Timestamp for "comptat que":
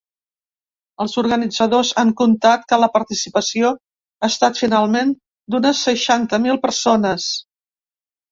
2.21-2.79